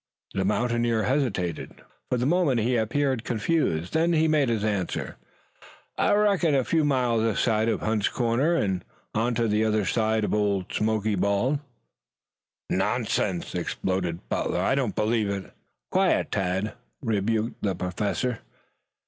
[0.33, 1.75] The mountaineer hesitated.
[2.09, 3.93] For the moment he appeared confused.
[3.93, 5.15] Then he made answer.
[5.95, 8.83] "I reckon a few miles this side of Hunt's Corners and
[9.13, 11.59] on to the other side of old Smoky Bald."
[12.71, 14.61] "Nonsense!" exploded Butler.
[14.61, 15.53] "I don't believe it."
[15.91, 16.73] "Quiet, Tad,"
[17.03, 18.39] rebuked the Professor.